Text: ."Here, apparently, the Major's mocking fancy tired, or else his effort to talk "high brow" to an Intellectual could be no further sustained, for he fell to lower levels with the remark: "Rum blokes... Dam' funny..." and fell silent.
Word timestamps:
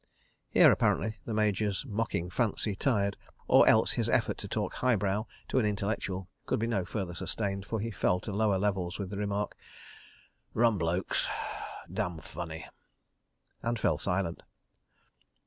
."Here, 0.49 0.71
apparently, 0.71 1.17
the 1.25 1.33
Major's 1.35 1.85
mocking 1.85 2.31
fancy 2.31 2.75
tired, 2.75 3.17
or 3.47 3.67
else 3.67 3.91
his 3.91 4.09
effort 4.09 4.39
to 4.39 4.47
talk 4.47 4.73
"high 4.73 4.95
brow" 4.95 5.27
to 5.49 5.59
an 5.59 5.65
Intellectual 5.67 6.27
could 6.47 6.57
be 6.57 6.65
no 6.65 6.85
further 6.85 7.13
sustained, 7.13 7.67
for 7.67 7.79
he 7.79 7.91
fell 7.91 8.19
to 8.21 8.31
lower 8.31 8.57
levels 8.57 8.97
with 8.97 9.11
the 9.11 9.17
remark: 9.17 9.55
"Rum 10.55 10.79
blokes... 10.79 11.27
Dam' 11.93 12.17
funny..." 12.17 12.65
and 13.61 13.79
fell 13.79 13.99
silent. 13.99 14.41